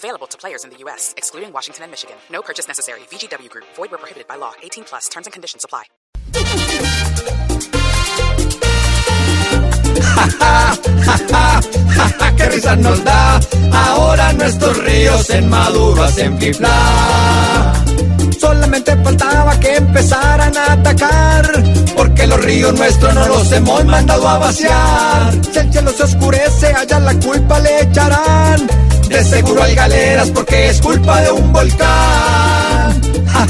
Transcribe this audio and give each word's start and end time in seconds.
Available 0.00 0.26
to 0.28 0.38
players 0.38 0.64
in 0.64 0.70
the 0.70 0.78
U.S., 0.84 1.12
excluding 1.18 1.52
Washington 1.52 1.82
and 1.84 1.90
Michigan. 1.92 2.16
No 2.32 2.40
purchase 2.40 2.66
necessary. 2.66 3.00
VGW 3.12 3.50
Group. 3.50 3.66
Void 3.76 3.90
where 3.90 3.98
prohibited 3.98 4.26
by 4.26 4.36
law. 4.36 4.54
18 4.62 4.84
plus. 4.84 5.10
Terms 5.10 5.26
and 5.26 5.32
conditions 5.34 5.62
apply. 5.62 5.84
¡Qué 12.36 12.48
risa 12.48 12.76
nos 12.76 13.04
da! 13.04 13.38
Ahora 13.72 14.32
nuestros 14.32 14.78
ríos 14.78 15.28
en 15.28 15.50
Maduro 15.50 16.04
hacen 16.04 16.38
fifla. 16.38 17.74
Solamente 18.40 18.96
faltaba 19.04 19.60
que 19.60 19.76
empezaran 19.76 20.56
a 20.56 20.72
atacar, 20.72 21.62
porque 21.94 22.26
los 22.26 22.42
ríos 22.42 22.72
nuestros 22.72 23.14
no 23.14 23.28
los 23.28 23.52
hemos 23.52 23.84
mandado 23.84 24.26
a 24.26 24.38
vaciar. 24.38 25.34
Si 25.44 25.58
el 25.58 25.70
cielo 25.70 25.92
se 25.92 26.04
oscurece, 26.04 26.68
allá 26.68 26.98
la 27.00 27.12
culpa 27.18 27.58
le 27.58 27.82
echarán. 27.82 28.29
Seguro 29.24 29.62
hay 29.62 29.74
galeras 29.74 30.30
porque 30.30 30.70
es 30.70 30.80
culpa 30.80 31.20
de 31.20 31.30
un 31.30 31.52
volcán. 31.52 33.00
Ja, 33.32 33.46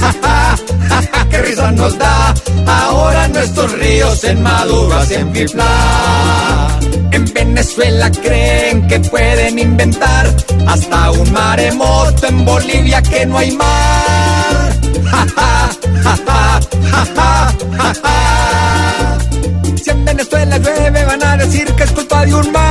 ja, 0.00 0.56
ja, 0.88 1.02
ja, 1.12 1.28
qué 1.30 1.42
risa 1.42 1.70
nos 1.72 1.96
da. 1.98 2.34
Ahora 2.66 3.28
nuestros 3.28 3.72
ríos 3.72 4.24
en 4.24 4.42
Maduro 4.42 4.96
hacen 4.96 5.32
fifla. 5.32 6.78
En 7.12 7.24
Venezuela 7.32 8.10
creen 8.10 8.86
que 8.88 9.00
pueden 9.00 9.58
inventar 9.58 10.34
hasta 10.66 11.10
un 11.12 11.32
maremoto 11.32 12.26
en 12.26 12.44
Bolivia 12.44 13.02
que 13.02 13.26
no 13.26 13.38
hay 13.38 13.52
mar. 13.52 13.66
Ja, 15.10 15.26
ja, 15.36 15.70
ja, 16.02 16.16
ja, 16.26 16.60
ja, 17.14 17.54
ja, 17.78 17.94
ja. 18.02 19.18
Si 19.82 19.90
en 19.90 20.04
Venezuela 20.04 20.58
llueve 20.58 21.04
van 21.04 21.22
a 21.22 21.36
decir 21.36 21.72
que 21.74 21.84
es 21.84 21.92
culpa 21.92 22.26
de 22.26 22.34
un 22.34 22.52
que 22.52 22.65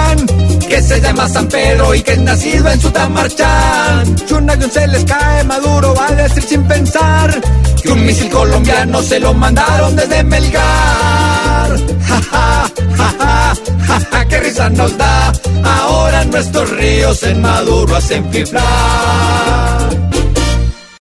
se 0.85 1.01
llama 1.01 1.27
San 1.27 1.47
Pedro 1.47 1.95
y 1.95 2.01
que 2.01 2.11
es 2.11 2.19
nacido 2.19 2.69
en 2.69 2.79
Sutamarchán. 2.79 4.17
Si 4.27 4.33
un 4.33 4.49
avión 4.49 4.71
se 4.71 4.87
les 4.87 5.03
cae, 5.05 5.43
Maduro 5.43 5.95
va 5.95 6.07
a 6.07 6.11
decir 6.11 6.43
sin 6.43 6.63
pensar 6.63 7.41
que 7.81 7.91
un 7.91 8.05
misil 8.05 8.29
colombiano 8.29 9.01
se 9.01 9.19
lo 9.19 9.33
mandaron 9.33 9.95
desde 9.95 10.23
Melgar. 10.23 11.79
Ja, 12.07 12.21
ja, 12.31 12.69
ja, 12.97 13.53
ja, 13.87 13.99
ja, 14.11 14.25
qué 14.27 14.39
risa 14.39 14.69
nos 14.69 14.95
da. 14.97 15.33
Ahora 15.63 16.23
nuestros 16.25 16.69
ríos 16.71 17.23
en 17.23 17.41
Maduro 17.41 17.95
hacen 17.95 18.31
fiflar. 18.31 19.24